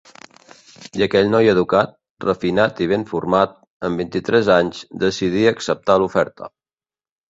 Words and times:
I 1.01 1.05
aquell 1.05 1.29
noi 1.33 1.49
educat, 1.51 1.93
refinat 2.27 2.83
i 2.87 2.89
ben 2.95 3.05
format, 3.13 3.55
amb 3.91 4.05
vint-i-tres 4.05 4.53
anys, 4.59 4.85
decidí 5.09 5.49
acceptar 5.57 6.03
l’oferta. 6.05 6.57